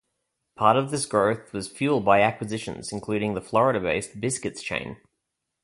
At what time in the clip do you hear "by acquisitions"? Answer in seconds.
2.05-2.91